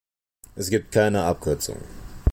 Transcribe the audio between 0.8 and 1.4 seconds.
keine